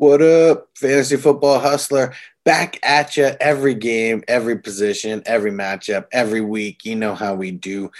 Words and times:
What 0.00 0.22
up, 0.22 0.70
fantasy 0.76 1.16
football 1.16 1.58
hustler? 1.58 2.14
Back 2.46 2.78
at 2.82 3.18
you 3.18 3.32
every 3.38 3.74
game, 3.74 4.24
every 4.28 4.58
position, 4.58 5.22
every 5.26 5.50
matchup, 5.50 6.06
every 6.10 6.40
week. 6.40 6.86
You 6.86 6.96
know 6.96 7.14
how 7.14 7.34
we 7.34 7.50
do. 7.50 7.90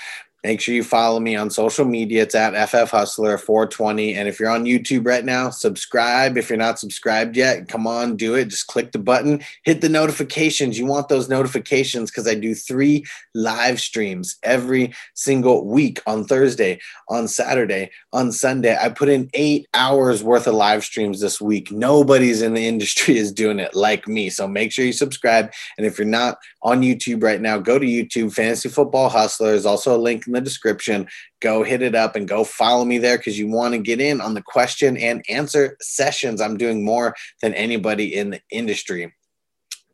Make 0.43 0.63
sure 0.63 0.75
you 0.75 0.83
follow 0.83 1.21
me 1.21 1.37
on 1.37 1.51
social 1.51 1.85
media. 1.85 2.23
It's 2.23 2.35
at 2.35 2.69
FF 2.71 2.91
Hustler 2.91 3.37
420. 3.37 4.15
And 4.15 4.27
if 4.27 4.41
you're 4.41 4.49
on 4.49 4.65
YouTube 4.65 5.07
right 5.07 5.25
now, 5.25 5.51
subscribe. 5.51 6.39
If 6.39 6.49
you're 6.49 6.57
not 6.57 6.79
subscribed 6.79 7.37
yet, 7.37 7.69
come 7.69 7.87
on, 7.87 8.17
do 8.17 8.35
it. 8.35 8.49
Just 8.49 8.67
click 8.67 8.93
the 8.93 8.99
button, 8.99 9.43
hit 9.65 9.83
the 9.83 9.91
notifications. 9.91 10.79
You 10.79 10.87
want 10.87 11.09
those 11.09 11.29
notifications 11.29 12.11
because 12.11 12.27
I 12.27 12.35
do 12.35 12.55
three 12.55 13.05
live 13.35 13.81
streams 13.81 14.39
every 14.43 14.95
single 15.13 15.67
week 15.67 16.01
on 16.07 16.25
Thursday, 16.25 16.81
on 17.11 17.29
Saturday, 17.29 17.91
on 18.15 18.33
Sunday. 18.33 18.79
I 18.81 18.89
put 18.89 19.11
in 19.11 19.29
eight 19.35 19.69
hours 19.75 20.25
worth 20.25 20.47
of 20.47 20.55
live 20.55 20.85
streams 20.85 21.21
this 21.21 21.39
week. 21.39 21.71
Nobody's 21.71 22.41
in 22.41 22.55
the 22.55 22.67
industry 22.71 23.19
is 23.19 23.31
doing 23.31 23.59
it 23.59 23.75
like 23.75 24.09
me. 24.09 24.31
So 24.31 24.49
make 24.49 24.73
sure 24.73 24.87
you 24.87 24.93
subscribe. 24.95 25.53
And 25.77 25.87
if 25.87 25.99
you're 25.99 26.07
not 26.07 26.39
on 26.63 26.81
YouTube 26.81 27.23
right 27.23 27.41
now, 27.41 27.59
go 27.59 27.79
to 27.79 27.87
YouTube. 27.87 28.33
Fantasy 28.33 28.71
Football 28.71 29.11
Hustler 29.11 29.53
is 29.53 29.67
also 29.67 29.95
a 29.95 29.99
link 29.99 30.27
in 30.31 30.35
the 30.35 30.41
description. 30.41 31.09
Go 31.41 31.63
hit 31.63 31.83
it 31.83 31.95
up 31.95 32.17
and 32.17 32.29
go 32.29 32.45
follow 32.45 32.85
me 32.85 32.99
there 32.99 33.19
because 33.19 33.39
you 33.39 33.49
want 33.49 33.75
to 33.75 33.79
get 33.79 34.01
in 34.01 34.21
on 34.21 34.35
the 34.35 34.43
question 34.43 34.97
and 34.97 35.25
answer 35.29 35.77
sessions. 35.81 36.41
I'm 36.41 36.57
doing 36.57 36.85
more 36.85 37.15
than 37.43 37.55
anybody 37.55 38.15
in 38.15 38.31
the 38.31 38.41
industry. 38.51 39.13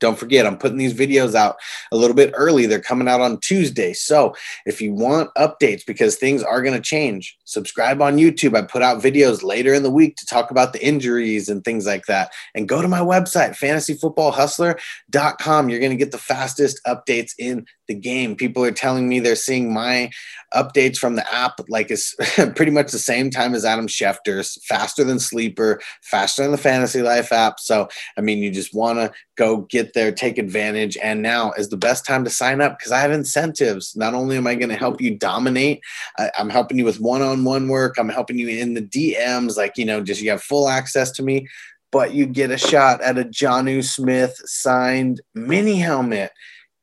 Don't 0.01 0.19
forget, 0.19 0.47
I'm 0.47 0.59
putting 0.59 0.79
these 0.79 0.95
videos 0.95 1.35
out 1.35 1.57
a 1.93 1.97
little 1.97 2.17
bit 2.17 2.33
early. 2.35 2.67
They're 2.67 2.81
coming 2.81 3.09
out 3.09 3.21
on 3.21 3.39
Tuesday. 3.39 3.93
So 3.93 4.35
if 4.65 4.81
you 4.81 4.93
want 4.93 5.31
updates, 5.37 5.85
because 5.87 6.17
things 6.17 6.43
are 6.43 6.63
going 6.63 6.75
to 6.75 6.81
change, 6.81 7.37
subscribe 7.45 8.03
on 8.03 8.17
YouTube. 8.17 8.57
I 8.57 8.63
put 8.63 8.83
out 8.83 9.03
videos 9.03 9.43
later 9.43 9.75
in 9.75 9.83
the 9.83 9.91
week 9.91 10.17
to 10.17 10.27
talk 10.27 10.51
about 10.51 10.73
the 10.73 10.85
injuries 10.85 11.49
and 11.49 11.65
things 11.65 11.87
like 11.87 12.07
that. 12.07 12.33
And 12.55 12.69
go 12.69 12.83
to 12.83 12.89
my 12.89 13.01
website, 13.01 13.59
fantasyfootballhustler.com. 13.59 15.69
You're 15.69 15.81
going 15.81 15.91
to 15.91 15.97
get 15.97 16.13
the 16.13 16.19
fastest 16.19 16.81
updates 16.87 17.33
in 17.39 17.67
the 17.89 17.95
game. 17.95 18.37
People 18.37 18.65
are 18.65 18.73
telling 18.73 19.09
me 19.09 19.21
they're 19.21 19.37
seeing 19.37 19.73
my 19.73 20.11
updates 20.57 20.97
from 20.97 21.17
the 21.17 21.35
app 21.35 21.61
like 21.69 21.91
it's 21.91 22.15
pretty 22.57 22.71
much 22.71 22.91
the 22.91 22.99
same 22.99 23.31
time 23.31 23.55
as 23.55 23.65
Adam 23.65 23.87
Schefter's, 23.87 24.59
faster 24.65 25.05
than 25.05 25.19
Sleeper, 25.19 25.81
faster 26.03 26.43
than 26.43 26.53
the 26.53 26.59
Fantasy 26.59 27.03
Life 27.03 27.33
app. 27.33 27.61
So, 27.61 27.89
I 28.17 28.23
mean, 28.23 28.39
you 28.39 28.51
just 28.51 28.75
want 28.75 28.99
to 28.99 29.13
go 29.37 29.59
get 29.59 29.93
there, 29.93 30.11
take 30.11 30.39
advantage. 30.39 30.97
And 31.03 31.23
now 31.23 31.53
is 31.53 31.69
the 31.69 31.77
best 31.77 32.07
time 32.07 32.25
to 32.25 32.31
sign 32.31 32.61
up 32.61 32.79
because 32.79 32.93
I 32.93 33.01
have 33.01 33.13
incentives. 33.13 33.95
Not 33.95 34.15
only 34.15 34.37
am 34.37 34.47
I 34.47 34.55
going 34.55 34.71
to 34.71 34.77
help 34.77 35.01
you 35.01 35.17
dominate, 35.17 35.81
I, 36.19 36.31
I'm 36.39 36.51
helping 36.51 36.79
you 36.79 36.85
with 36.85 37.01
one 37.01 37.23
on 37.23 37.45
one 37.45 37.69
work, 37.69 37.97
I'm 37.99 38.09
helping 38.09 38.39
you 38.39 38.49
in 38.49 38.75
the 38.75 38.83
DMs, 38.83 39.57
like, 39.57 39.77
you 39.77 39.85
know, 39.85 40.03
just 40.03 40.23
you 40.23 40.31
have 40.31 40.43
full 40.43 40.69
access 40.69 41.11
to 41.13 41.23
me. 41.23 41.47
But 41.93 42.15
you 42.15 42.27
get 42.27 42.51
a 42.51 42.59
shot 42.59 43.01
at 43.01 43.17
a 43.17 43.25
Jonnu 43.25 43.85
Smith 43.85 44.35
signed 44.45 45.21
mini 45.35 45.77
helmet 45.77 46.33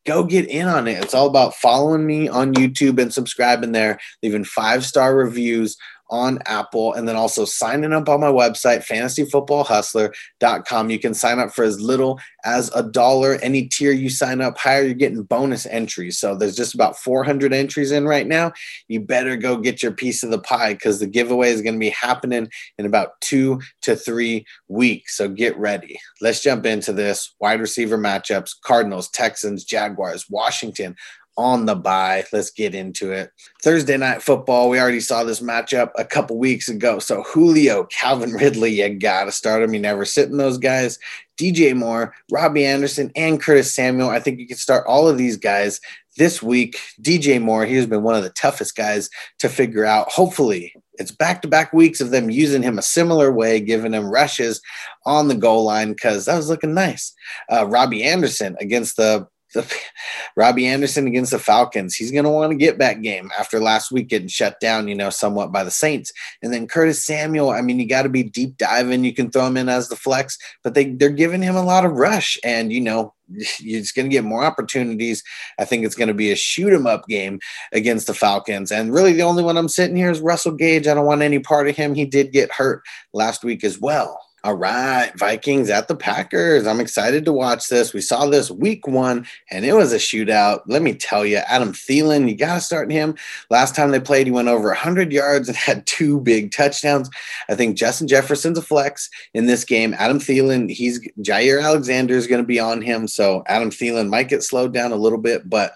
go 0.06 0.24
get 0.24 0.48
in 0.48 0.68
on 0.68 0.88
it. 0.88 1.02
It's 1.04 1.14
all 1.14 1.28
about 1.28 1.56
following 1.56 2.06
me 2.06 2.28
on 2.28 2.54
YouTube 2.54 3.02
and 3.02 3.14
subscribing 3.14 3.72
there, 3.72 4.00
leaving 4.22 4.44
five 4.44 4.86
star 4.86 5.16
reviews 5.16 5.78
on 6.10 6.40
Apple, 6.46 6.94
and 6.94 7.08
then 7.08 7.16
also 7.16 7.46
signing 7.46 7.94
up 7.94 8.10
on 8.10 8.20
my 8.20 8.32
website, 8.32 8.86
fantasyfootballhustler.com. 8.86 10.90
You 10.90 11.00
can 11.00 11.14
sign 11.14 11.40
up 11.40 11.52
for 11.52 11.64
as 11.64 11.80
little 11.80 12.20
as 12.46 12.72
a 12.76 12.84
dollar. 12.84 13.36
Any 13.42 13.68
tier 13.68 13.92
you 13.92 14.10
sign 14.10 14.42
up 14.42 14.58
higher, 14.58 14.84
you're 14.84 14.94
getting 14.94 15.24
bonus 15.24 15.66
entries. 15.66 16.20
So 16.20 16.36
there's 16.36 16.56
just 16.56 16.76
about 16.76 16.98
400 16.98 17.54
entries 17.54 17.92
in 17.92 18.08
right 18.08 18.28
now. 18.28 18.52
You 18.88 19.00
better 19.00 19.36
go 19.36 19.58
get 19.58 19.82
your 19.82 19.94
piece 19.94 20.24
of 20.24 20.32
the 20.32 20.40
pie 20.40 20.74
because 20.74 21.00
the 21.00 21.08
giveaway 21.08 21.50
is 21.50 21.62
going 21.62 21.76
to 21.76 21.80
be 21.80 21.90
happening 21.90 22.50
in 22.78 22.86
about 22.86 23.20
two 23.22 23.62
to 23.82 23.96
three 23.96 24.46
weeks. 24.68 25.18
So 25.18 25.28
get 25.28 25.58
ready. 25.58 26.00
Let's 26.22 26.42
jump 26.42 26.66
into 26.66 26.94
this 26.94 27.34
wide 27.40 27.60
receiver 27.60 27.98
matchups 27.98 28.56
Cardinals, 28.64 29.10
Texans, 29.10 29.64
Jaguars, 29.64 30.30
Washington, 30.30 30.96
on 31.38 31.66
the 31.66 31.76
bye. 31.76 32.24
Let's 32.32 32.52
get 32.52 32.76
into 32.76 33.12
it. 33.12 33.32
Thursday 33.62 33.98
night 33.98 34.22
football. 34.22 34.70
We 34.70 34.80
already 34.80 35.00
saw 35.00 35.24
this 35.24 35.42
matchup 35.42 35.92
a 35.98 36.06
couple 36.06 36.38
weeks 36.38 36.70
ago. 36.70 37.00
So 37.00 37.24
Julio, 37.24 37.86
Calvin 37.86 38.34
Ridley, 38.34 38.82
you 38.82 38.90
got 38.98 39.26
to 39.26 39.32
start 39.32 39.64
him. 39.64 39.74
You 39.74 39.80
never 39.80 40.06
sit 40.06 40.30
in 40.30 40.38
those 40.38 40.58
guys. 40.58 41.00
DJ 41.38 41.76
Moore, 41.76 42.14
Robbie 42.32 42.66
Anderson, 42.66 43.12
and 43.16 43.42
Curtis 43.42 43.74
Samuel. 43.74 44.10
I 44.10 44.20
think 44.20 44.40
you 44.40 44.48
can 44.48 44.58
start 44.58 44.86
all 44.88 45.08
of 45.08 45.18
these 45.18 45.38
guys 45.38 45.80
this 46.18 46.44
week. 46.44 46.80
DJ 47.02 47.42
Moore, 47.42 47.66
he 47.66 47.76
has 47.76 47.88
been 47.88 48.04
one 48.04 48.16
of 48.16 48.24
the 48.24 48.30
toughest 48.32 48.76
guys 48.76 49.10
to 49.40 49.50
figure 49.50 49.86
out. 49.86 50.12
Hopefully, 50.12 50.74
it's 50.96 51.12
back 51.12 51.42
to 51.42 51.48
back 51.48 51.74
weeks 51.74 52.02
of 52.02 52.12
them 52.12 52.30
using 52.30 52.62
him 52.62 52.78
a 52.78 52.84
similar 52.84 53.32
way, 53.32 53.60
giving 53.60 53.94
him 53.94 54.10
rushes 54.10 54.62
on 55.06 55.28
the 55.28 55.36
goal 55.36 55.64
line 55.64 55.94
because 55.94 56.26
that 56.26 56.36
was 56.36 56.50
looking 56.50 56.74
nice. 56.74 57.14
Uh, 57.52 57.66
Robbie 57.68 58.04
Anderson 58.04 58.56
against 58.60 58.98
the 58.98 59.28
the 59.54 59.72
Robbie 60.36 60.68
Anderson 60.68 61.08
against 61.08 61.32
the 61.32 61.40
Falcons. 61.40 61.96
He's 61.96 62.12
going 62.12 62.26
to 62.26 62.30
want 62.30 62.52
to 62.52 62.58
get 62.58 62.78
back 62.78 63.02
game 63.02 63.32
after 63.38 63.60
last 63.60 63.92
week 63.92 64.10
getting 64.10 64.28
shut 64.28 64.60
down, 64.60 64.88
you 64.88 64.96
know, 64.96 65.10
somewhat 65.10 65.52
by 65.52 65.64
the 65.64 65.72
Saints. 65.72 66.12
And 66.42 66.54
then 66.54 66.68
Curtis 66.68 67.06
Samuel, 67.06 67.52
I 67.52 67.62
mean, 67.62 67.80
you 67.80 67.88
got 67.88 68.04
to 68.04 68.10
be 68.10 68.24
deep 68.24 68.58
diving. 68.58 69.04
You 69.04 69.14
can 69.14 69.32
throw 69.32 69.48
him 69.48 69.58
in 69.58 69.70
as 69.70 69.90
the 69.90 69.96
flex, 69.96 70.38
but 70.64 70.74
they, 70.74 70.86
they're 70.86 71.10
giving 71.10 71.42
him 71.42 71.56
a 71.56 71.64
lot 71.64 71.86
of 71.86 71.94
rush. 71.94 72.38
And, 72.44 72.72
you 72.74 72.82
know, 72.82 73.14
you're 73.60 73.82
going 73.96 74.10
to 74.10 74.14
get 74.14 74.24
more 74.24 74.44
opportunities. 74.44 75.24
I 75.58 75.66
think 75.66 75.86
it's 75.86 75.96
going 75.96 76.10
to 76.10 76.14
be 76.14 76.32
a 76.32 76.36
shoot 76.36 76.74
'em 76.74 76.86
up 76.86 77.08
game 77.08 77.40
against 77.72 78.08
the 78.08 78.14
Falcons. 78.14 78.72
And 78.72 78.94
really, 78.94 79.14
the 79.14 79.24
only 79.24 79.44
one 79.44 79.58
I'm 79.58 79.70
sitting 79.70 79.96
here 79.96 80.12
is 80.12 80.22
Russell 80.22 80.52
Gage. 80.52 80.88
I 80.88 80.94
don't 80.94 81.06
want 81.06 81.22
any 81.22 81.40
part 81.40 81.68
of 81.68 81.76
him. 81.76 81.96
He 81.96 82.06
did 82.06 82.32
get 82.32 82.52
hurt 82.52 82.84
last 83.14 83.44
week 83.44 83.64
as 83.64 83.80
well. 83.80 84.20
All 84.46 84.56
right, 84.56 85.10
Vikings 85.16 85.70
at 85.70 85.88
the 85.88 85.96
Packers. 85.96 86.68
I'm 86.68 86.82
excited 86.82 87.24
to 87.24 87.32
watch 87.32 87.70
this. 87.70 87.94
We 87.94 88.02
saw 88.02 88.26
this 88.26 88.52
week 88.52 88.86
one, 88.86 89.26
and 89.50 89.64
it 89.64 89.72
was 89.72 89.94
a 89.94 89.98
shootout. 89.98 90.64
Let 90.68 90.82
me 90.82 90.94
tell 90.96 91.26
you, 91.26 91.38
Adam 91.38 91.72
Thielen, 91.72 92.28
you 92.28 92.36
got 92.36 92.56
to 92.56 92.60
start 92.60 92.92
him. 92.92 93.16
Last 93.50 93.74
time 93.74 93.92
they 93.92 94.02
played, 94.02 94.28
he 94.28 94.32
went 94.32 94.50
over 94.50 94.68
100 94.68 95.14
yards 95.14 95.48
and 95.48 95.56
had 95.58 95.88
two 95.88 96.20
big 96.20 96.52
touchdowns. 96.52 97.10
I 97.48 97.56
think 97.56 97.78
Justin 97.78 98.10
Jefferson's 98.10 98.58
a 98.58 98.62
flex 98.62 99.10
in 99.34 99.46
this 99.46 99.64
game. 99.64 99.96
Adam 99.98 100.20
Thielen, 100.20 100.70
he's 100.70 101.00
Jaire 101.20 101.64
Alexander 101.64 102.18
is 102.18 102.28
going 102.28 102.42
to 102.42 102.48
be 102.48 102.60
on 102.60 102.82
him. 102.82 103.08
So 103.08 103.44
Adam 103.48 103.70
Thielen 103.70 104.10
might 104.10 104.28
get 104.28 104.44
slowed 104.44 104.74
down 104.74 104.92
a 104.92 104.98
little 104.98 105.20
bit, 105.20 105.50
but 105.50 105.72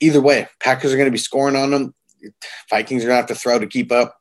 either 0.00 0.20
way, 0.20 0.48
Packers 0.58 0.92
are 0.92 0.96
going 0.96 1.06
to 1.06 1.12
be 1.12 1.18
scoring 1.18 1.54
on 1.54 1.70
them. 1.70 1.94
Vikings 2.68 3.04
are 3.04 3.06
going 3.06 3.14
to 3.14 3.20
have 3.22 3.26
to 3.26 3.36
throw 3.36 3.60
to 3.60 3.66
keep 3.68 3.92
up 3.92 4.20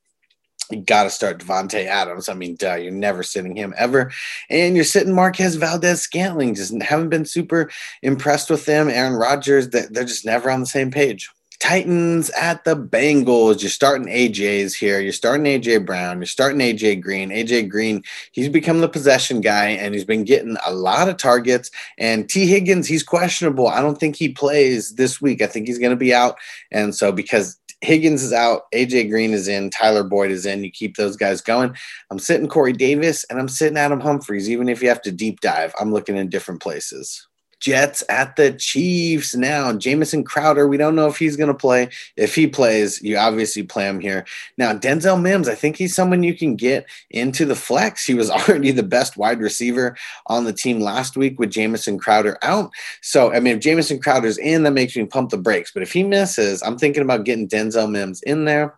you 0.71 0.81
got 0.81 1.03
to 1.03 1.09
start 1.09 1.39
Davante 1.39 1.85
Adams. 1.85 2.29
I 2.29 2.33
mean, 2.33 2.55
duh, 2.55 2.75
you're 2.75 2.91
never 2.91 3.23
sitting 3.23 3.55
him 3.55 3.73
ever. 3.77 4.11
And 4.49 4.75
you're 4.75 4.85
sitting 4.85 5.13
Marquez 5.13 5.55
Valdes-Scantling. 5.55 6.55
Just 6.55 6.81
haven't 6.81 7.09
been 7.09 7.25
super 7.25 7.69
impressed 8.01 8.49
with 8.49 8.65
them. 8.65 8.89
Aaron 8.89 9.13
Rodgers, 9.13 9.69
they're 9.69 9.89
just 9.89 10.25
never 10.25 10.49
on 10.49 10.59
the 10.61 10.65
same 10.65 10.91
page. 10.91 11.29
Titans 11.59 12.29
at 12.31 12.63
the 12.63 12.75
Bengals. 12.75 13.61
You're 13.61 13.69
starting 13.69 14.07
AJ's 14.07 14.75
here. 14.75 14.99
You're 14.99 15.13
starting 15.13 15.45
AJ 15.45 15.85
Brown. 15.85 16.17
You're 16.17 16.25
starting 16.25 16.59
AJ 16.59 17.01
Green. 17.01 17.29
AJ 17.29 17.69
Green, 17.69 18.03
he's 18.31 18.49
become 18.49 18.81
the 18.81 18.89
possession 18.89 19.41
guy 19.41 19.69
and 19.69 19.93
he's 19.93 20.05
been 20.05 20.25
getting 20.25 20.57
a 20.65 20.73
lot 20.73 21.09
of 21.09 21.17
targets. 21.17 21.71
And 21.97 22.29
Tee 22.29 22.45
Higgins, 22.47 22.87
he's 22.87 23.03
questionable. 23.03 23.67
I 23.67 23.81
don't 23.81 23.99
think 23.99 24.15
he 24.15 24.29
plays 24.29 24.95
this 24.95 25.21
week. 25.21 25.41
I 25.41 25.47
think 25.47 25.67
he's 25.67 25.79
going 25.79 25.91
to 25.91 25.95
be 25.95 26.13
out. 26.13 26.37
And 26.71 26.93
so, 26.93 27.11
because 27.11 27.57
Higgins 27.85 28.23
is 28.23 28.34
out, 28.34 28.63
AJ 28.73 29.09
Green 29.09 29.31
is 29.31 29.47
in, 29.47 29.69
Tyler 29.69 30.03
Boyd 30.03 30.31
is 30.31 30.46
in. 30.46 30.63
You 30.63 30.72
keep 30.72 30.97
those 30.97 31.16
guys 31.16 31.41
going. 31.41 31.75
I'm 32.09 32.19
sitting 32.19 32.47
Corey 32.47 32.73
Davis 32.73 33.23
and 33.29 33.40
I'm 33.40 33.47
sitting 33.47 33.78
Adam 33.78 34.00
Humphries. 34.00 34.50
Even 34.50 34.68
if 34.68 34.81
you 34.81 34.90
have 34.90 35.01
to 35.03 35.12
deep 35.12 35.40
dive, 35.41 35.73
I'm 35.79 35.94
looking 35.94 36.18
in 36.18 36.29
different 36.29 36.62
places. 36.62 37.28
Jets 37.59 38.03
at 38.09 38.35
the 38.35 38.53
Chiefs 38.53 39.35
now. 39.35 39.73
Jamison 39.73 40.23
Crowder, 40.23 40.67
we 40.67 40.77
don't 40.77 40.95
know 40.95 41.07
if 41.07 41.17
he's 41.17 41.35
going 41.35 41.47
to 41.47 41.53
play. 41.53 41.89
If 42.16 42.35
he 42.35 42.47
plays, 42.47 43.01
you 43.01 43.17
obviously 43.17 43.63
play 43.63 43.88
him 43.88 43.99
here. 43.99 44.25
Now, 44.57 44.73
Denzel 44.73 45.21
Mims, 45.21 45.47
I 45.47 45.55
think 45.55 45.75
he's 45.75 45.95
someone 45.95 46.23
you 46.23 46.35
can 46.35 46.55
get 46.55 46.85
into 47.09 47.45
the 47.45 47.55
flex. 47.55 48.05
He 48.05 48.13
was 48.13 48.29
already 48.31 48.71
the 48.71 48.83
best 48.83 49.17
wide 49.17 49.40
receiver 49.40 49.97
on 50.28 50.46
the 50.46 50.53
team 50.53 50.79
last 50.79 51.17
week 51.17 51.40
with 51.40 51.52
Jamison 51.52 51.97
Crowder 51.97 52.37
out. 52.41 52.72
So, 53.02 53.34
I 53.34 53.40
mean, 53.40 53.57
if 53.57 53.63
Jamison 53.63 53.99
Crowder's 53.99 54.37
in, 54.37 54.63
that 54.63 54.72
makes 54.72 54.96
me 54.96 55.05
pump 55.05 55.29
the 55.29 55.37
brakes. 55.37 55.72
But 55.72 55.84
if 55.84 55.91
he 55.91 56.03
misses, 56.03 56.61
I'm 56.63 56.78
thinking 56.78 57.03
about 57.03 57.25
getting 57.25 57.47
Denzel 57.47 57.90
Mims 57.90 58.22
in 58.23 58.46
there. 58.46 58.78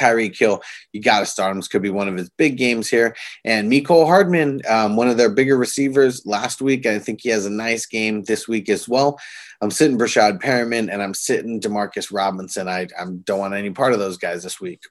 Tyreek 0.00 0.38
Hill, 0.38 0.62
you 0.92 1.00
got 1.00 1.20
to 1.20 1.26
start 1.26 1.52
him. 1.52 1.58
This 1.58 1.68
could 1.68 1.82
be 1.82 1.90
one 1.90 2.08
of 2.08 2.16
his 2.16 2.30
big 2.30 2.56
games 2.56 2.88
here. 2.88 3.14
And 3.44 3.70
Mecole 3.70 4.06
Hardman, 4.06 4.62
um, 4.68 4.96
one 4.96 5.08
of 5.08 5.16
their 5.16 5.30
bigger 5.30 5.56
receivers 5.56 6.24
last 6.24 6.62
week. 6.62 6.86
I 6.86 6.98
think 6.98 7.20
he 7.22 7.28
has 7.28 7.46
a 7.46 7.50
nice 7.50 7.86
game 7.86 8.22
this 8.24 8.48
week 8.48 8.68
as 8.68 8.88
well. 8.88 9.18
I'm 9.60 9.70
sitting 9.70 9.98
Breshad 9.98 10.40
Perriman 10.40 10.90
and 10.90 11.02
I'm 11.02 11.14
sitting 11.14 11.60
Demarcus 11.60 12.12
Robinson. 12.12 12.66
I, 12.66 12.88
I 12.98 13.04
don't 13.24 13.38
want 13.38 13.54
any 13.54 13.70
part 13.70 13.92
of 13.92 13.98
those 13.98 14.16
guys 14.16 14.42
this 14.42 14.60
week. 14.60 14.82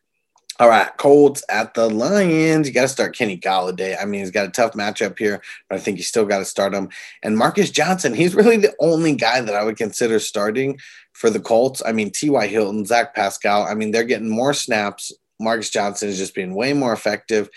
All 0.59 0.67
right, 0.67 0.89
Colts 0.97 1.41
at 1.47 1.73
the 1.73 1.89
Lions. 1.89 2.67
You 2.67 2.73
got 2.73 2.81
to 2.81 2.87
start 2.89 3.15
Kenny 3.15 3.37
Golladay. 3.37 3.95
I 3.97 4.03
mean, 4.03 4.19
he's 4.19 4.29
got 4.29 4.45
a 4.45 4.51
tough 4.51 4.73
matchup 4.73 5.17
here, 5.17 5.41
but 5.69 5.77
I 5.77 5.79
think 5.79 5.97
you 5.97 6.03
still 6.03 6.25
got 6.25 6.39
to 6.39 6.45
start 6.45 6.73
him. 6.73 6.89
And 7.23 7.37
Marcus 7.37 7.71
Johnson, 7.71 8.13
he's 8.13 8.35
really 8.35 8.57
the 8.57 8.75
only 8.81 9.15
guy 9.15 9.39
that 9.39 9.55
I 9.55 9.63
would 9.63 9.77
consider 9.77 10.19
starting 10.19 10.77
for 11.13 11.29
the 11.29 11.39
Colts. 11.39 11.81
I 11.85 11.93
mean, 11.93 12.11
T.Y. 12.11 12.47
Hilton, 12.47 12.85
Zach 12.85 13.15
Pascal, 13.15 13.63
I 13.63 13.73
mean, 13.73 13.91
they're 13.91 14.03
getting 14.03 14.29
more 14.29 14.53
snaps. 14.53 15.13
Marcus 15.39 15.69
Johnson 15.69 16.09
is 16.09 16.17
just 16.17 16.35
being 16.35 16.53
way 16.53 16.73
more 16.73 16.91
effective. 16.91 17.49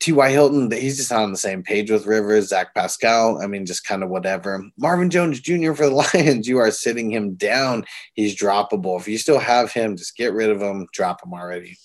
T.Y. 0.00 0.30
Hilton, 0.30 0.70
he's 0.70 0.98
just 0.98 1.10
on 1.10 1.32
the 1.32 1.38
same 1.38 1.62
page 1.62 1.90
with 1.90 2.06
Rivers, 2.06 2.48
Zach 2.48 2.74
Pascal. 2.74 3.40
I 3.42 3.46
mean, 3.46 3.66
just 3.66 3.86
kind 3.86 4.02
of 4.02 4.10
whatever. 4.10 4.62
Marvin 4.76 5.10
Jones 5.10 5.40
Jr. 5.40 5.72
for 5.72 5.88
the 5.88 6.06
Lions, 6.14 6.46
you 6.46 6.58
are 6.58 6.70
sitting 6.70 7.10
him 7.10 7.34
down. 7.34 7.84
He's 8.14 8.36
droppable. 8.36 9.00
If 9.00 9.08
you 9.08 9.18
still 9.18 9.38
have 9.38 9.72
him, 9.72 9.96
just 9.96 10.16
get 10.16 10.32
rid 10.32 10.50
of 10.50 10.60
him, 10.60 10.86
drop 10.92 11.24
him 11.24 11.32
already. 11.32 11.76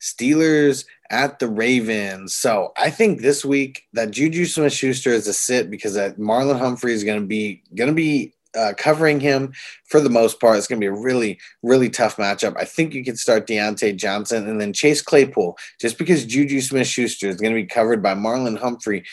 Steelers 0.00 0.84
at 1.10 1.38
the 1.38 1.48
Ravens. 1.48 2.34
So 2.34 2.72
I 2.76 2.90
think 2.90 3.20
this 3.20 3.44
week 3.44 3.82
that 3.92 4.10
Juju 4.10 4.46
Smith 4.46 4.72
Schuster 4.72 5.10
is 5.10 5.28
a 5.28 5.32
sit 5.32 5.70
because 5.70 5.94
that 5.94 6.18
Marlon 6.18 6.58
Humphrey 6.58 6.94
is 6.94 7.04
going 7.04 7.20
to 7.20 7.26
be 7.26 7.62
going 7.74 7.88
to 7.88 7.94
be 7.94 8.34
uh, 8.56 8.72
covering 8.76 9.20
him 9.20 9.52
for 9.88 10.00
the 10.00 10.10
most 10.10 10.40
part. 10.40 10.58
It's 10.58 10.66
going 10.66 10.80
to 10.80 10.84
be 10.84 10.88
a 10.88 11.00
really, 11.00 11.38
really 11.62 11.90
tough 11.90 12.16
matchup. 12.16 12.56
I 12.56 12.64
think 12.64 12.94
you 12.94 13.04
can 13.04 13.16
start 13.16 13.46
Diontae 13.46 13.96
Johnson 13.96 14.48
and 14.48 14.60
then 14.60 14.72
Chase 14.72 15.02
Claypool, 15.02 15.56
just 15.80 15.98
because 15.98 16.24
Juju 16.24 16.60
Smith 16.60 16.86
Schuster 16.86 17.28
is 17.28 17.36
going 17.36 17.54
to 17.54 17.60
be 17.60 17.66
covered 17.66 18.02
by 18.02 18.14
Marlon 18.14 18.58
Humphrey 18.58 19.04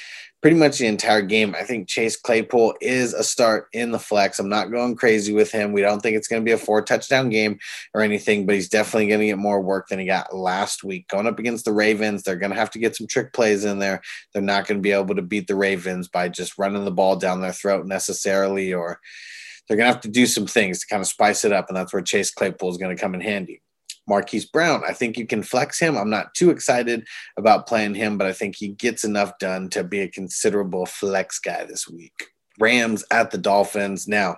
pretty 0.42 0.58
much 0.58 0.78
the 0.78 0.86
entire 0.86 1.22
game. 1.22 1.56
I 1.56 1.64
think 1.64 1.88
Chase 1.88 2.16
Claypool 2.16 2.76
is 2.80 3.14
a 3.14 3.24
start 3.24 3.68
in 3.74 3.92
the 3.92 4.00
flex. 4.00 4.38
I'm 4.38 4.50
not 4.50 4.70
going 4.70 4.96
crazy 4.96 5.34
with 5.34 5.52
him. 5.52 5.74
We 5.74 5.82
don't 5.82 6.02
think 6.02 6.16
it's 6.16 6.28
going 6.28 6.42
to 6.42 6.46
be 6.46 6.52
a 6.52 6.58
four 6.58 6.82
touchdown 6.84 7.30
game 7.30 7.58
or 7.94 8.02
anything, 8.02 8.46
but 8.46 8.56
he's 8.56 8.70
definitely 8.70 9.08
going 9.08 9.22
to 9.22 9.26
get 9.26 9.38
more 9.38 9.62
work 9.62 9.88
than 9.88 10.00
he 10.00 10.06
got 10.06 10.36
last 10.36 10.84
week. 10.84 11.08
Going 11.08 11.26
up 11.26 11.40
against 11.40 11.66
the 11.66 11.74
Ravens, 11.74 12.24
they're 12.24 12.36
going 12.36 12.52
to 12.52 12.60
have 12.60 12.70
to 12.72 12.80
get 12.80 12.96
some 12.96 13.08
trick 13.08 13.34
plays 13.34 13.66
in 13.66 13.80
there. 13.80 14.02
They're 14.34 14.42
not 14.42 14.68
going 14.68 14.78
to 14.78 14.84
be 14.84 14.92
able 14.92 15.16
to 15.16 15.22
beat 15.22 15.48
the 15.48 15.56
Ravens 15.56 16.08
by 16.08 16.30
just 16.30 16.58
running 16.58 16.86
the 16.86 16.92
ball 16.92 17.16
down 17.16 17.42
their 17.42 17.52
throat 17.52 17.88
necessarily, 17.88 18.74
or 18.74 19.00
they're 19.68 19.78
going 19.78 19.88
to 19.88 19.94
have 19.94 20.04
to 20.04 20.10
do 20.10 20.28
some 20.28 20.46
things 20.46 20.80
to 20.80 20.88
kind 20.88 21.02
of 21.02 21.08
spice 21.08 21.44
it 21.44 21.54
up. 21.54 21.70
And 21.70 21.76
that's 21.76 21.92
where 21.92 22.04
Chase 22.04 22.32
Claypool 22.32 22.70
is 22.70 22.78
going 22.78 22.96
to 22.96 23.02
come 23.02 23.16
in 23.16 23.22
handy. 23.22 23.62
Marquise 24.08 24.46
Brown. 24.46 24.84
I 24.88 24.94
think 24.94 25.18
you 25.18 25.26
can 25.26 25.44
flex 25.44 25.80
him. 25.80 25.98
I'm 25.98 26.10
not 26.10 26.34
too 26.34 26.50
excited 26.50 27.08
about 27.38 27.68
playing 27.68 27.96
him, 27.96 28.18
but 28.18 28.28
I 28.28 28.34
think 28.34 28.56
he 28.56 28.70
gets 28.70 29.04
enough 29.04 29.38
done 29.40 29.70
to 29.70 29.84
be 29.84 30.02
a 30.02 30.08
considerable 30.08 30.86
flex 30.86 31.40
guy 31.40 31.66
this 31.66 31.88
week. 31.88 32.14
Rams 32.60 33.04
at 33.12 33.32
the 33.32 33.38
Dolphins. 33.38 34.08
Now, 34.08 34.38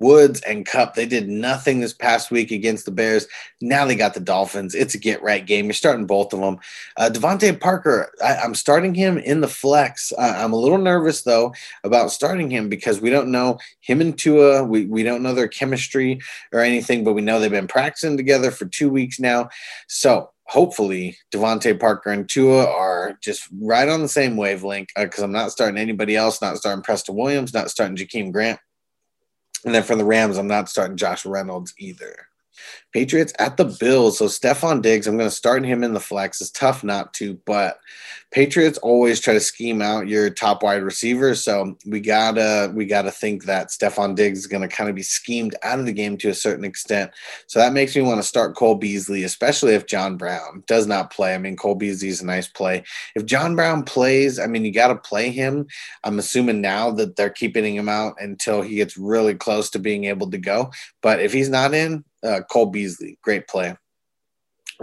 Woods 0.00 0.40
and 0.42 0.66
Kupp, 0.66 0.94
they 0.94 1.06
did 1.06 1.28
nothing 1.28 1.80
this 1.80 1.92
past 1.92 2.30
week 2.30 2.50
against 2.50 2.84
the 2.84 2.90
Bears. 2.90 3.26
Now 3.60 3.84
they 3.84 3.94
got 3.94 4.14
the 4.14 4.20
Dolphins. 4.20 4.74
It's 4.74 4.94
a 4.94 4.98
get 4.98 5.22
right 5.22 5.44
game. 5.44 5.66
You're 5.66 5.74
starting 5.74 6.06
both 6.06 6.32
of 6.32 6.40
them. 6.40 6.58
Uh, 6.96 7.10
DeVante 7.12 7.58
Parker, 7.60 8.12
I, 8.22 8.44
am 8.44 8.54
starting 8.54 8.94
him 8.94 9.18
in 9.18 9.40
the 9.40 9.48
flex. 9.48 10.12
Uh, 10.12 10.34
I'm 10.36 10.52
a 10.52 10.58
little 10.58 10.78
nervous, 10.78 11.22
though, 11.22 11.54
about 11.84 12.10
starting 12.10 12.50
him 12.50 12.68
because 12.68 13.00
we 13.00 13.10
don't 13.10 13.30
know 13.30 13.58
him 13.80 14.00
and 14.00 14.18
Tua. 14.18 14.64
We, 14.64 14.86
we 14.86 15.02
don't 15.02 15.22
know 15.22 15.34
their 15.34 15.48
chemistry 15.48 16.20
or 16.52 16.60
anything, 16.60 17.04
but 17.04 17.14
we 17.14 17.22
know 17.22 17.38
they've 17.38 17.50
been 17.50 17.68
practicing 17.68 18.16
together 18.16 18.50
for 18.50 18.66
two 18.66 18.90
weeks 18.90 19.20
now. 19.20 19.48
So 19.88 20.30
hopefully 20.46 21.16
DeVante 21.32 21.78
Parker 21.78 22.10
and 22.10 22.28
Tua 22.28 22.66
are 22.66 23.18
just 23.22 23.48
right 23.60 23.88
on 23.88 24.02
the 24.02 24.08
same 24.08 24.36
wavelength 24.36 24.90
because 24.96 25.22
uh, 25.22 25.24
I'm 25.24 25.32
not 25.32 25.52
starting 25.52 25.78
anybody 25.78 26.16
else, 26.16 26.42
not 26.42 26.56
starting 26.56 26.82
Preston 26.82 27.14
Williams, 27.14 27.54
not 27.54 27.70
starting 27.70 27.96
Jakeem 27.96 28.32
Grant. 28.32 28.60
And 29.64 29.74
then 29.74 29.82
for 29.82 29.96
the 29.96 30.04
Rams, 30.04 30.36
I'm 30.36 30.46
not 30.46 30.68
starting 30.68 30.96
Josh 30.96 31.24
Reynolds 31.24 31.74
either. 31.78 32.28
Patriots 32.92 33.32
at 33.38 33.56
the 33.56 33.64
Bills. 33.64 34.18
So 34.18 34.26
Stefon 34.26 34.82
Diggs, 34.82 35.06
I'm 35.06 35.16
going 35.16 35.28
to 35.28 35.34
start 35.34 35.64
him 35.64 35.82
in 35.82 35.94
the 35.94 36.00
flex. 36.00 36.40
It's 36.40 36.50
tough 36.50 36.84
not 36.84 37.14
to, 37.14 37.40
but 37.44 37.78
Patriots 38.34 38.78
always 38.78 39.20
try 39.20 39.32
to 39.32 39.40
scheme 39.40 39.80
out 39.80 40.08
your 40.08 40.28
top 40.28 40.64
wide 40.64 40.82
receivers. 40.82 41.44
So 41.44 41.78
we 41.86 42.00
gotta 42.00 42.72
we 42.74 42.84
gotta 42.84 43.12
think 43.12 43.44
that 43.44 43.68
Stefon 43.68 44.16
Diggs 44.16 44.40
is 44.40 44.48
going 44.48 44.68
to 44.68 44.76
kind 44.76 44.90
of 44.90 44.96
be 44.96 45.04
schemed 45.04 45.54
out 45.62 45.78
of 45.78 45.86
the 45.86 45.92
game 45.92 46.16
to 46.18 46.30
a 46.30 46.34
certain 46.34 46.64
extent. 46.64 47.12
So 47.46 47.60
that 47.60 47.72
makes 47.72 47.94
me 47.94 48.02
want 48.02 48.20
to 48.20 48.26
start 48.26 48.56
Cole 48.56 48.74
Beasley, 48.74 49.22
especially 49.22 49.74
if 49.74 49.86
John 49.86 50.16
Brown 50.16 50.64
does 50.66 50.88
not 50.88 51.12
play. 51.12 51.36
I 51.36 51.38
mean, 51.38 51.54
Cole 51.54 51.76
Beasley 51.76 52.08
is 52.08 52.22
a 52.22 52.26
nice 52.26 52.48
play. 52.48 52.82
If 53.14 53.24
John 53.24 53.54
Brown 53.54 53.84
plays, 53.84 54.40
I 54.40 54.48
mean, 54.48 54.64
you 54.64 54.72
got 54.72 54.88
to 54.88 54.96
play 54.96 55.30
him. 55.30 55.68
I'm 56.02 56.18
assuming 56.18 56.60
now 56.60 56.90
that 56.90 57.14
they're 57.14 57.30
keeping 57.30 57.76
him 57.76 57.88
out 57.88 58.16
until 58.18 58.62
he 58.62 58.74
gets 58.74 58.96
really 58.96 59.36
close 59.36 59.70
to 59.70 59.78
being 59.78 60.06
able 60.06 60.28
to 60.32 60.38
go. 60.38 60.72
But 61.02 61.20
if 61.20 61.32
he's 61.32 61.50
not 61.50 61.72
in, 61.72 62.04
uh, 62.24 62.40
Cole 62.50 62.66
Beasley, 62.66 63.18
great 63.22 63.46
play. 63.48 63.76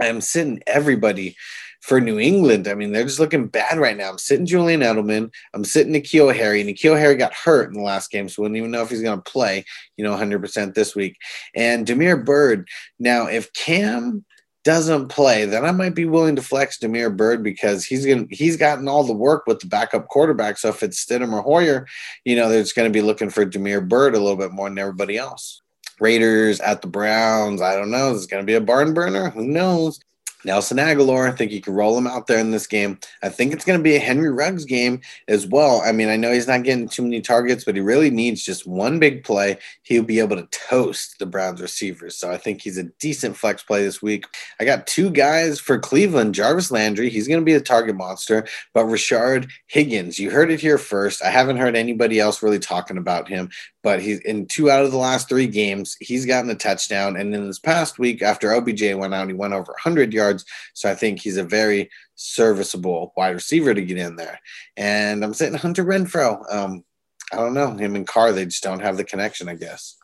I 0.00 0.06
am 0.06 0.20
sitting 0.20 0.62
everybody 0.66 1.36
for 1.82 2.00
New 2.00 2.18
England. 2.18 2.68
I 2.68 2.74
mean, 2.74 2.92
they're 2.92 3.04
just 3.04 3.18
looking 3.18 3.48
bad 3.48 3.76
right 3.78 3.96
now. 3.96 4.10
I'm 4.10 4.18
sitting 4.18 4.46
Julian 4.46 4.80
Edelman. 4.80 5.30
I'm 5.52 5.64
sitting 5.64 5.92
N'Keal 5.92 6.34
Harry. 6.34 6.62
N'Keal 6.64 6.98
Harry 6.98 7.16
got 7.16 7.34
hurt 7.34 7.68
in 7.68 7.74
the 7.74 7.82
last 7.82 8.10
game, 8.10 8.28
so 8.28 8.42
we 8.42 8.48
don't 8.48 8.56
even 8.56 8.70
know 8.70 8.82
if 8.82 8.90
he's 8.90 9.02
going 9.02 9.20
to 9.20 9.30
play, 9.30 9.64
you 9.96 10.04
know, 10.04 10.16
100% 10.16 10.74
this 10.74 10.94
week. 10.94 11.16
And 11.56 11.86
Damiere 11.86 12.16
Byrd. 12.16 12.68
Now, 13.00 13.26
if 13.26 13.52
Cam 13.52 14.24
doesn't 14.64 15.08
play, 15.08 15.44
then 15.44 15.64
I 15.64 15.72
might 15.72 15.96
be 15.96 16.04
willing 16.04 16.36
to 16.36 16.42
flex 16.42 16.78
Damiere 16.78 17.10
Byrd 17.10 17.42
because 17.42 17.84
he's 17.84 18.06
going 18.06 18.28
he's 18.30 18.56
gotten 18.56 18.86
all 18.86 19.02
the 19.02 19.12
work 19.12 19.48
with 19.48 19.58
the 19.58 19.66
backup 19.66 20.06
quarterback. 20.06 20.58
So 20.58 20.68
if 20.68 20.84
it's 20.84 21.04
Stidham 21.04 21.32
or 21.32 21.42
Hoyer, 21.42 21.88
you 22.24 22.36
know, 22.36 22.48
they're 22.48 22.62
just 22.62 22.76
going 22.76 22.88
to 22.88 22.96
be 22.96 23.02
looking 23.02 23.28
for 23.28 23.44
Damiere 23.44 23.80
Byrd 23.80 24.14
a 24.14 24.20
little 24.20 24.36
bit 24.36 24.52
more 24.52 24.68
than 24.68 24.78
everybody 24.78 25.16
else. 25.16 25.61
Raiders 26.02 26.60
at 26.60 26.82
the 26.82 26.88
Browns. 26.88 27.62
I 27.62 27.76
don't 27.76 27.90
know. 27.90 28.12
Is 28.12 28.18
this 28.18 28.26
going 28.26 28.42
to 28.42 28.46
be 28.46 28.54
a 28.54 28.60
barn 28.60 28.92
burner? 28.92 29.30
Who 29.30 29.44
knows? 29.44 30.00
Nelson 30.44 30.78
Agholor, 30.78 31.28
I 31.28 31.32
think 31.32 31.52
you 31.52 31.60
can 31.60 31.74
roll 31.74 31.96
him 31.96 32.06
out 32.06 32.26
there 32.26 32.38
in 32.38 32.50
this 32.50 32.66
game. 32.66 32.98
I 33.22 33.28
think 33.28 33.52
it's 33.52 33.64
going 33.64 33.78
to 33.78 33.82
be 33.82 33.94
a 33.94 34.00
Henry 34.00 34.30
Ruggs 34.30 34.64
game 34.64 35.00
as 35.28 35.46
well. 35.46 35.80
I 35.84 35.92
mean, 35.92 36.08
I 36.08 36.16
know 36.16 36.32
he's 36.32 36.48
not 36.48 36.64
getting 36.64 36.88
too 36.88 37.02
many 37.02 37.20
targets, 37.20 37.64
but 37.64 37.76
he 37.76 37.80
really 37.80 38.10
needs 38.10 38.42
just 38.42 38.66
one 38.66 38.98
big 38.98 39.22
play. 39.22 39.58
He'll 39.82 40.02
be 40.02 40.18
able 40.18 40.36
to 40.36 40.48
toast 40.50 41.18
the 41.18 41.26
Browns 41.26 41.60
receivers. 41.60 42.16
So 42.16 42.30
I 42.30 42.38
think 42.38 42.60
he's 42.60 42.78
a 42.78 42.84
decent 42.98 43.36
flex 43.36 43.62
play 43.62 43.84
this 43.84 44.02
week. 44.02 44.26
I 44.58 44.64
got 44.64 44.86
two 44.86 45.10
guys 45.10 45.60
for 45.60 45.78
Cleveland 45.78 46.34
Jarvis 46.34 46.70
Landry, 46.70 47.08
he's 47.08 47.28
going 47.28 47.40
to 47.40 47.44
be 47.46 47.54
a 47.54 47.60
target 47.60 47.94
monster, 47.94 48.46
but 48.74 48.86
Rashard 48.86 49.48
Higgins, 49.66 50.18
you 50.18 50.30
heard 50.30 50.50
it 50.50 50.60
here 50.60 50.78
first. 50.78 51.22
I 51.22 51.30
haven't 51.30 51.58
heard 51.58 51.76
anybody 51.76 52.18
else 52.18 52.42
really 52.42 52.58
talking 52.58 52.98
about 52.98 53.28
him, 53.28 53.50
but 53.82 54.00
he's 54.00 54.20
in 54.20 54.46
two 54.46 54.70
out 54.70 54.84
of 54.84 54.90
the 54.90 54.98
last 54.98 55.28
three 55.28 55.46
games, 55.46 55.96
he's 56.00 56.26
gotten 56.26 56.50
a 56.50 56.54
touchdown. 56.54 57.16
And 57.16 57.34
in 57.34 57.46
this 57.46 57.58
past 57.58 57.98
week, 57.98 58.22
after 58.22 58.54
OBJ 58.54 58.94
went 58.94 59.14
out, 59.14 59.28
he 59.28 59.34
went 59.34 59.54
over 59.54 59.72
100 59.72 60.12
yards. 60.12 60.44
So 60.74 60.90
I 60.90 60.94
think 60.94 61.20
he's 61.20 61.36
a 61.36 61.44
very 61.44 61.90
serviceable 62.14 63.12
wide 63.16 63.34
receiver 63.34 63.74
to 63.74 63.82
get 63.82 63.98
in 63.98 64.16
there. 64.16 64.40
And 64.76 65.24
I'm 65.24 65.34
saying 65.34 65.54
Hunter 65.54 65.84
Renfrow. 65.84 66.52
Um, 66.52 66.84
I 67.32 67.36
don't 67.36 67.54
know. 67.54 67.72
Him 67.72 67.96
and 67.96 68.06
Carr, 68.06 68.32
they 68.32 68.44
just 68.44 68.62
don't 68.62 68.82
have 68.82 68.96
the 68.96 69.04
connection, 69.04 69.48
I 69.48 69.54
guess. 69.54 69.96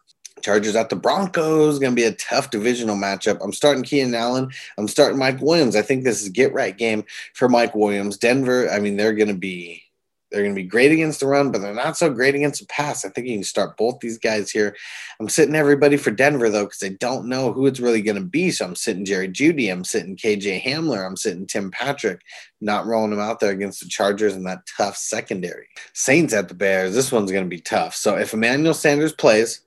Chargers 0.43 0.77
at 0.77 0.89
the 0.89 0.97
Broncos, 0.97 1.79
going 1.79 1.93
to 1.93 2.01
be 2.01 2.07
a 2.07 2.13
tough 2.13 2.51
divisional 2.51 2.97
matchup. 2.97 3.39
I'm 3.43 3.53
starting 3.53 3.83
Keenan 3.83 4.15
Allen. 4.15 4.51
I'm 4.77 4.89
starting 4.89 5.19
Mike 5.19 5.41
Williams. 5.41 5.77
I 5.77 5.83
think 5.83 6.05
this 6.05 6.21
is 6.21 6.29
a 6.29 6.33
get 6.33 6.53
right 6.53 6.77
game 6.77 7.05
for 7.35 7.49
Mike 7.49 7.75
Williams. 7.75 8.17
Denver, 8.17 8.71
I 8.71 8.79
mean, 8.79 8.97
they're 8.97 9.15
going 9.15 9.29
to 9.29 9.35
be 9.35 9.83
they're 10.31 10.43
going 10.43 10.55
to 10.55 10.61
be 10.61 10.67
great 10.67 10.93
against 10.93 11.21
the 11.21 11.27
run, 11.27 11.51
but 11.51 11.61
they're 11.61 11.75
not 11.75 11.97
so 11.97 12.11
great 12.11 12.35
against 12.35 12.61
the 12.61 12.67
pass. 12.67 13.05
I 13.05 13.09
think 13.09 13.27
you 13.27 13.37
can 13.37 13.45
start 13.45 13.77
both 13.77 14.01
these 14.01 14.19
guys 14.19 14.51
here. 14.51 14.77
I'm 15.21 15.29
sitting 15.29 15.55
everybody 15.55 15.97
for 15.97 16.11
Denver 16.11 16.51
though, 16.51 16.65
because 16.65 16.83
I 16.83 16.91
don't 17.01 17.29
know 17.29 17.53
who 17.53 17.67
it's 17.67 17.81
really 17.81 18.03
going 18.03 18.19
to 18.19 18.25
be. 18.25 18.51
So 18.51 18.67
I'm 18.67 18.75
sitting 18.75 19.05
Jerry 19.05 19.29
Jeudy. 19.29 19.71
I'm 19.73 19.85
sitting 19.85 20.17
KJ 20.17 20.63
Hamler, 20.63 21.07
I'm 21.07 21.17
sitting 21.17 21.47
Tim 21.47 21.71
Patrick, 21.71 22.21
not 22.61 22.87
rolling 22.87 23.11
them 23.11 23.21
out 23.21 23.41
there 23.41 23.53
against 23.53 23.81
the 23.81 23.89
Chargers 23.89 24.35
and 24.35 24.47
that 24.47 24.69
tough 24.77 24.97
secondary. 24.97 25.69
Saints 25.95 26.35
at 26.35 26.49
the 26.49 26.55
Bears. 26.55 26.95
This 26.95 27.13
one's 27.13 27.33
going 27.33 27.45
to 27.45 27.51
be 27.51 27.61
tough. 27.61 27.95
So 27.95 28.17
if 28.17 28.35
Emmanuel 28.35 28.75
Sanders 28.75 29.13
plays, 29.13 29.63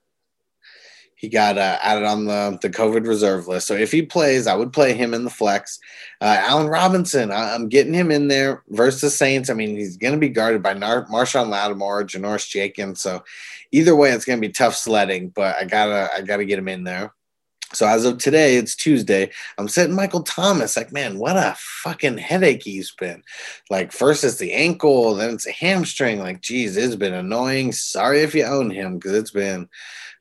he 1.21 1.29
got 1.29 1.59
uh, 1.59 1.77
added 1.83 2.03
on 2.03 2.25
the, 2.25 2.57
the 2.63 2.69
COVID 2.71 3.05
reserve 3.05 3.47
list. 3.47 3.67
So 3.67 3.75
if 3.75 3.91
he 3.91 4.01
plays, 4.01 4.47
I 4.47 4.55
would 4.55 4.73
play 4.73 4.95
him 4.95 5.13
in 5.13 5.23
the 5.23 5.29
flex. 5.29 5.79
Uh, 6.19 6.35
Allen 6.39 6.65
Robinson, 6.65 7.31
I, 7.31 7.53
am 7.53 7.69
getting 7.69 7.93
him 7.93 8.09
in 8.09 8.27
there 8.27 8.63
versus 8.69 9.15
Saints. 9.15 9.47
I 9.47 9.53
mean, 9.53 9.77
he's 9.77 9.97
going 9.97 10.15
to 10.15 10.19
be 10.19 10.29
guarded 10.29 10.63
by 10.63 10.73
Nar- 10.73 11.05
Marshon 11.09 11.49
Lattimore, 11.49 12.05
Janoris 12.05 12.49
Jenkins. 12.49 13.03
So 13.03 13.23
either 13.71 13.95
way, 13.95 14.09
it's 14.09 14.25
going 14.25 14.41
to 14.41 14.47
be 14.47 14.51
tough 14.51 14.75
sledding, 14.75 15.29
but 15.29 15.57
I 15.57 15.65
gotta 15.65 16.09
I 16.11 16.21
gotta 16.21 16.43
get 16.43 16.57
him 16.57 16.67
in 16.67 16.85
there. 16.85 17.13
So 17.71 17.85
as 17.85 18.03
of 18.03 18.17
today, 18.17 18.55
it's 18.55 18.75
Tuesday. 18.75 19.29
I'm 19.59 19.67
sitting 19.69 19.95
Michael 19.95 20.23
Thomas. 20.23 20.75
Like, 20.75 20.91
man, 20.91 21.19
what 21.19 21.37
a 21.37 21.55
fucking 21.55 22.17
headache 22.17 22.63
he's 22.63 22.91
been. 22.91 23.21
Like, 23.69 23.91
first 23.91 24.23
it's 24.23 24.37
the 24.37 24.53
ankle, 24.53 25.13
then 25.13 25.35
it's 25.35 25.45
a 25.45 25.51
hamstring. 25.51 26.17
Like, 26.17 26.41
geez, 26.41 26.75
it's 26.77 26.95
been 26.95 27.13
annoying. 27.13 27.73
Sorry 27.73 28.21
if 28.21 28.33
you 28.33 28.43
own 28.43 28.71
him 28.71 28.95
because 28.95 29.13
it's 29.13 29.31
been 29.31 29.69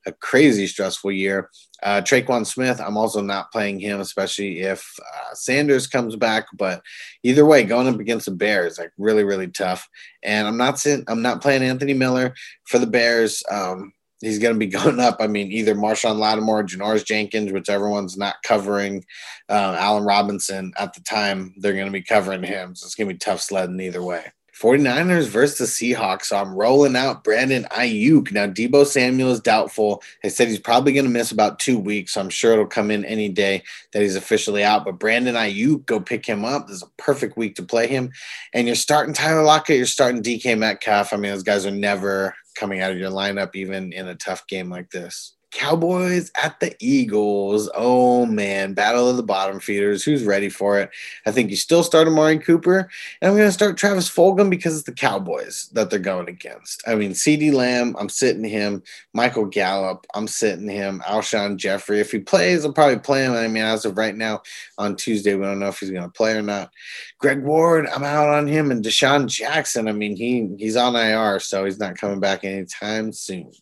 a 0.06 0.12
crazy 0.12 0.66
stressful 0.66 1.12
year. 1.12 1.50
Uh, 1.82 2.00
Tre'Quan 2.00 2.46
Smith, 2.46 2.80
I'm 2.80 2.96
also 2.96 3.20
not 3.20 3.52
playing 3.52 3.80
him, 3.80 4.00
especially 4.00 4.60
if 4.60 4.86
uh, 5.00 5.34
Sanders 5.34 5.86
comes 5.86 6.16
back. 6.16 6.46
But 6.56 6.82
either 7.22 7.46
way, 7.46 7.64
going 7.64 7.88
up 7.88 8.00
against 8.00 8.26
the 8.26 8.32
Bears, 8.32 8.78
like 8.78 8.92
really, 8.98 9.24
really 9.24 9.48
tough. 9.48 9.88
And 10.22 10.46
I'm 10.46 10.56
not 10.56 10.84
I'm 11.08 11.22
not 11.22 11.42
playing 11.42 11.62
Anthony 11.62 11.94
Miller 11.94 12.34
for 12.64 12.78
the 12.78 12.86
Bears. 12.86 13.42
Um, 13.50 13.92
he's 14.20 14.38
going 14.38 14.54
to 14.54 14.58
be 14.58 14.66
going 14.78 15.00
up. 15.00 15.16
I 15.20 15.26
mean, 15.26 15.50
either 15.52 15.74
Marshon 15.74 16.18
Lattimore, 16.18 16.64
Janoris 16.64 17.04
Jenkins, 17.04 17.52
whichever 17.52 17.88
one's 17.88 18.16
not 18.16 18.42
covering 18.42 19.04
uh, 19.48 19.76
Allen 19.78 20.04
Robinson 20.04 20.72
at 20.78 20.94
the 20.94 21.00
time, 21.00 21.54
they're 21.58 21.74
going 21.74 21.86
to 21.86 21.92
be 21.92 22.02
covering 22.02 22.42
him. 22.42 22.74
So 22.74 22.86
it's 22.86 22.94
going 22.94 23.08
to 23.08 23.14
be 23.14 23.18
tough 23.18 23.40
sledding 23.40 23.80
either 23.80 24.02
way. 24.02 24.32
49ers 24.60 25.26
versus 25.26 25.58
the 25.58 25.94
Seahawks. 25.94 26.26
So 26.26 26.36
I'm 26.36 26.54
rolling 26.54 26.94
out 26.94 27.24
Brandon 27.24 27.64
Aiyuk. 27.70 28.30
Now, 28.30 28.46
Deebo 28.46 28.84
Samuel 28.84 29.30
is 29.30 29.40
doubtful. 29.40 30.02
They 30.22 30.28
said 30.28 30.48
he's 30.48 30.58
probably 30.58 30.92
going 30.92 31.06
to 31.06 31.10
miss 31.10 31.32
about 31.32 31.58
two 31.58 31.78
weeks. 31.78 32.12
So 32.14 32.20
I'm 32.20 32.28
sure 32.28 32.52
it'll 32.52 32.66
come 32.66 32.90
in 32.90 33.04
any 33.06 33.30
day 33.30 33.62
that 33.92 34.02
he's 34.02 34.16
officially 34.16 34.62
out. 34.62 34.84
But 34.84 34.98
Brandon 34.98 35.34
Aiyuk, 35.34 35.86
go 35.86 35.98
pick 35.98 36.26
him 36.26 36.44
up. 36.44 36.66
This 36.66 36.76
is 36.76 36.82
a 36.82 37.02
perfect 37.02 37.38
week 37.38 37.54
to 37.56 37.62
play 37.62 37.86
him. 37.86 38.12
And 38.52 38.66
you're 38.66 38.76
starting 38.76 39.14
Tyler 39.14 39.42
Lockett, 39.42 39.78
you're 39.78 39.86
starting 39.86 40.22
DK 40.22 40.58
Metcalf. 40.58 41.14
I 41.14 41.16
mean, 41.16 41.32
those 41.32 41.42
guys 41.42 41.64
are 41.64 41.70
never 41.70 42.34
coming 42.54 42.82
out 42.82 42.92
of 42.92 42.98
your 42.98 43.10
lineup, 43.10 43.54
even 43.54 43.92
in 43.94 44.08
a 44.08 44.14
tough 44.14 44.46
game 44.46 44.68
like 44.68 44.90
this. 44.90 45.36
Cowboys 45.50 46.30
at 46.40 46.60
the 46.60 46.74
Eagles. 46.78 47.68
Oh 47.74 48.24
man, 48.26 48.74
battle 48.74 49.08
of 49.08 49.16
the 49.16 49.22
bottom 49.22 49.58
feeders. 49.60 50.04
Who's 50.04 50.24
ready 50.24 50.48
for 50.48 50.78
it? 50.78 50.90
I 51.26 51.32
think 51.32 51.50
you 51.50 51.56
still 51.56 51.82
start 51.82 52.06
Amari 52.06 52.38
Cooper, 52.38 52.88
and 53.20 53.30
I'm 53.30 53.36
going 53.36 53.48
to 53.48 53.52
start 53.52 53.76
Travis 53.76 54.08
Fulgham 54.08 54.48
because 54.48 54.76
it's 54.76 54.86
the 54.86 54.92
Cowboys 54.92 55.68
that 55.72 55.90
they're 55.90 55.98
going 55.98 56.28
against. 56.28 56.82
I 56.86 56.94
mean, 56.94 57.12
CeeDee 57.12 57.52
Lamb, 57.52 57.96
I'm 57.98 58.08
sitting 58.08 58.44
him. 58.44 58.82
Michael 59.12 59.46
Gallup, 59.46 60.06
I'm 60.14 60.28
sitting 60.28 60.68
him. 60.68 61.02
Alshon 61.06 61.56
Jeffery, 61.56 62.00
if 62.00 62.12
he 62.12 62.20
plays, 62.20 62.64
I'll 62.64 62.72
probably 62.72 62.98
play 62.98 63.24
him. 63.24 63.32
I 63.32 63.48
mean, 63.48 63.64
as 63.64 63.84
of 63.84 63.98
right 63.98 64.16
now 64.16 64.42
on 64.78 64.96
Tuesday, 64.96 65.34
we 65.34 65.44
don't 65.44 65.58
know 65.58 65.68
if 65.68 65.80
he's 65.80 65.90
going 65.90 66.04
to 66.04 66.08
play 66.08 66.36
or 66.36 66.42
not. 66.42 66.72
Greg 67.18 67.42
Ward, 67.42 67.86
I'm 67.88 68.04
out 68.04 68.28
on 68.28 68.46
him, 68.46 68.70
and 68.70 68.84
DeSean 68.84 69.26
Jackson. 69.26 69.88
I 69.88 69.92
mean, 69.92 70.16
he 70.16 70.48
he's 70.58 70.76
on 70.76 70.96
IR, 70.96 71.40
so 71.40 71.64
he's 71.64 71.78
not 71.78 71.98
coming 71.98 72.20
back 72.20 72.44
anytime 72.44 73.12
soon. 73.12 73.52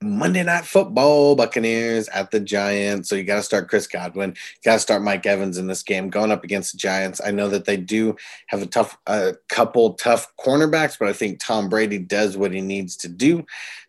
Monday 0.00 0.44
Night 0.44 0.64
Football, 0.64 1.34
Buccaneers 1.34 2.08
at 2.08 2.30
the 2.30 2.38
Giants. 2.38 3.08
So 3.08 3.16
you 3.16 3.24
got 3.24 3.36
to 3.36 3.42
start 3.42 3.68
Chris 3.68 3.88
Godwin. 3.88 4.30
You 4.30 4.60
got 4.64 4.74
to 4.74 4.80
start 4.80 5.02
Mike 5.02 5.26
Evans 5.26 5.58
in 5.58 5.66
this 5.66 5.82
game 5.82 6.08
going 6.08 6.30
up 6.30 6.44
against 6.44 6.72
the 6.72 6.78
Giants. 6.78 7.20
I 7.24 7.32
know 7.32 7.48
that 7.48 7.64
they 7.64 7.76
do 7.76 8.16
have 8.46 8.62
a 8.62 8.66
tough, 8.66 8.96
a 9.06 9.34
couple 9.48 9.94
tough 9.94 10.32
cornerbacks, 10.38 10.96
but 10.98 11.08
I 11.08 11.12
think 11.12 11.40
Tom 11.40 11.68
Brady 11.68 11.98
does 11.98 12.36
what 12.36 12.52
he 12.52 12.60
needs 12.60 12.96
to 12.98 13.08
do 13.08 13.44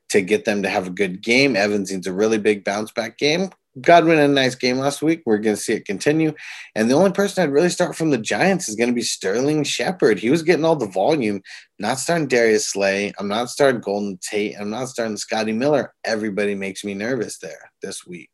to 0.10 0.22
get 0.22 0.46
them 0.46 0.64
to 0.64 0.70
have 0.70 0.88
a 0.88 0.92
good 0.92 1.22
game. 1.22 1.56
Evans 1.56 1.92
needs 1.92 2.08
a 2.08 2.14
really 2.14 2.40
big 2.40 2.64
bounce 2.64 2.92
back 2.92 3.18
game. 3.20 3.52
Godwin 3.80 4.18
had 4.18 4.30
a 4.30 4.34
nice 4.34 4.56
game 4.56 4.78
last 4.78 5.02
week. 5.02 5.22
We're 5.26 5.38
going 5.38 5.56
to 5.56 5.62
see 5.62 5.74
it 5.74 5.86
continue. 5.86 6.34
And 6.76 6.90
the 6.90 6.96
only 6.96 7.12
person 7.12 7.44
I'd 7.44 7.54
really 7.54 7.70
start 7.70 7.96
from 7.96 8.10
the 8.10 8.18
Giants 8.18 8.68
is 8.68 8.76
going 8.76 8.90
to 8.90 8.96
be 8.96 9.02
Sterling 9.02 9.64
Shepard. 9.64 10.20
He 10.20 10.30
was 10.30 10.44
getting 10.44 10.66
all 10.66 10.76
the 10.76 10.88
volume. 10.88 11.42
Not 11.78 12.00
starting 12.00 12.28
Darius 12.28 12.68
Slay. 12.68 13.14
I'm 13.20 13.28
not 13.28 13.50
starting 13.50 13.82
Golden 13.82 14.18
Tate. 14.18 14.56
I'm 14.60 14.70
not 14.70 14.90
starting 14.90 15.18
Scotty 15.18 15.52
Miller. 15.52 15.94
Everybody 16.04 16.56
makes 16.56 16.84
me 16.84 16.94
nervous 16.94 17.38
there 17.38 17.72
this 17.82 18.06
week. 18.06 18.32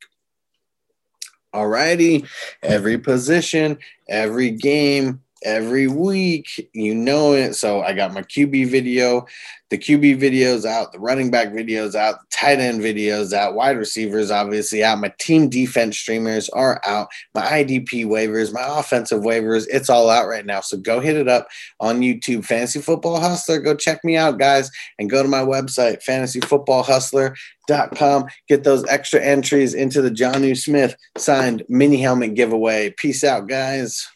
Alrighty, 1.53 2.27
every 2.63 2.97
position, 2.97 3.77
every 4.09 4.51
game, 4.51 5.21
every 5.43 5.87
week. 5.87 6.69
You 6.73 6.95
know 6.95 7.33
it. 7.33 7.55
So 7.55 7.81
I 7.81 7.93
got 7.93 8.13
my 8.13 8.21
QB 8.21 8.69
video, 8.69 9.25
the 9.69 9.77
QB 9.77 10.19
videos 10.19 10.65
out, 10.65 10.91
the 10.91 10.99
running 10.99 11.31
back 11.31 11.47
videos 11.49 11.95
out, 11.95 12.19
the 12.19 12.25
tight 12.31 12.59
end 12.59 12.81
videos 12.81 13.31
out, 13.33 13.55
wide 13.55 13.77
receivers 13.77 14.31
obviously 14.31 14.83
out. 14.83 14.99
My 14.99 15.13
team 15.19 15.49
defense 15.49 15.97
streamers 15.97 16.49
are 16.49 16.81
out. 16.85 17.07
My 17.33 17.41
IDP 17.41 18.05
waivers, 18.05 18.53
my 18.53 18.79
offensive 18.79 19.21
waivers, 19.21 19.65
it's 19.71 19.89
all 19.89 20.09
out 20.09 20.27
right 20.27 20.45
now. 20.45 20.61
So 20.61 20.77
go 20.77 20.99
hit 20.99 21.15
it 21.15 21.27
up 21.27 21.47
on 21.79 22.01
YouTube, 22.01 22.45
Fantasy 22.45 22.81
Football 22.81 23.19
Hustler. 23.19 23.59
Go 23.59 23.75
check 23.75 24.03
me 24.03 24.17
out, 24.17 24.39
guys, 24.39 24.71
and 24.99 25.09
go 25.09 25.21
to 25.21 25.29
my 25.29 25.41
website, 25.41 26.03
fantasyfootballhustler.com. 26.03 28.25
Get 28.47 28.63
those 28.63 28.85
extra 28.85 29.21
entries 29.21 29.73
into 29.73 30.01
the 30.01 30.11
Jonnu 30.11 30.57
Smith 30.57 30.95
signed 31.17 31.63
mini 31.67 31.97
helmet 31.97 32.35
giveaway. 32.35 32.93
Peace 32.97 33.23
out, 33.23 33.47
guys. 33.47 34.07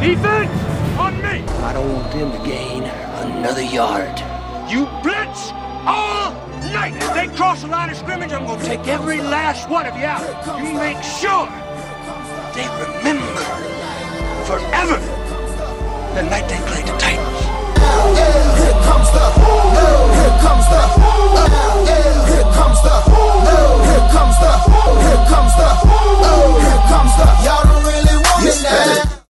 Defense. 0.00 0.65
I 1.66 1.72
don't 1.72 1.92
want 1.92 2.12
them 2.12 2.30
to 2.30 2.38
gain 2.46 2.84
another 2.84 3.60
yard. 3.60 4.14
You 4.70 4.86
blitz 5.02 5.50
all 5.82 6.30
night. 6.70 6.94
If 6.94 7.12
they 7.12 7.26
cross 7.36 7.62
the 7.62 7.66
line 7.66 7.90
of 7.90 7.96
scrimmage, 7.96 8.32
I'm 8.32 8.46
going 8.46 8.60
to 8.60 8.64
take 8.64 8.86
every 8.86 9.20
last 9.20 9.68
one 9.68 9.84
of 9.84 9.96
you 9.96 10.04
out. 10.04 10.22
You 10.62 10.78
make 10.78 11.02
sure 11.02 11.50
they 12.54 12.70
remember 12.70 13.42
forever 14.46 14.94
the 16.14 16.22
night 16.30 16.46
they 16.46 16.62
played 16.70 16.86
the 16.86 16.94
Titans. 17.02 17.40
Here 18.14 18.78
comes 18.86 19.10
the, 19.10 19.26
here 20.22 20.38
comes 20.46 20.70
the, 20.70 20.82
here 21.90 22.46
comes 22.54 22.78
the, 22.86 22.94
here 23.90 24.06
comes 24.14 24.38
the, 24.38 24.54
here 25.02 25.26
comes 25.34 25.54
the, 25.58 25.70
here 26.62 26.82
comes 26.86 27.14
the, 27.18 27.26
y'all 27.42 27.66
don't 27.66 27.82
really 27.82 28.16
want 28.22 28.46
it 28.46 28.62
now. 28.62 29.15